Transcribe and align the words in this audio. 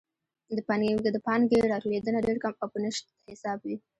د 1.15 1.17
پانګې 1.25 1.69
راټولیدنه 1.71 2.19
ډېر 2.25 2.37
کم 2.43 2.53
او 2.61 2.67
په 2.73 2.77
نشت 2.83 3.03
حساب 3.29 3.59
وي. 3.67 3.75